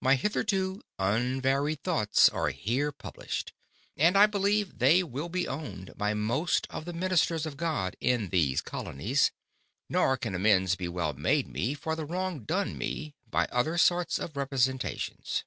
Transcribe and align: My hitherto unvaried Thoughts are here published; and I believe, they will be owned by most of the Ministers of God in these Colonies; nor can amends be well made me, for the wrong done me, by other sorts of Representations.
My 0.00 0.14
hitherto 0.14 0.82
unvaried 1.00 1.82
Thoughts 1.82 2.28
are 2.28 2.50
here 2.50 2.92
published; 2.92 3.52
and 3.96 4.16
I 4.16 4.26
believe, 4.26 4.78
they 4.78 5.02
will 5.02 5.28
be 5.28 5.48
owned 5.48 5.94
by 5.96 6.14
most 6.14 6.68
of 6.70 6.84
the 6.84 6.92
Ministers 6.92 7.44
of 7.44 7.56
God 7.56 7.96
in 8.00 8.28
these 8.28 8.60
Colonies; 8.60 9.32
nor 9.88 10.16
can 10.16 10.36
amends 10.36 10.76
be 10.76 10.86
well 10.86 11.12
made 11.12 11.48
me, 11.48 11.74
for 11.74 11.96
the 11.96 12.06
wrong 12.06 12.44
done 12.44 12.78
me, 12.78 13.16
by 13.28 13.46
other 13.46 13.76
sorts 13.78 14.20
of 14.20 14.36
Representations. 14.36 15.42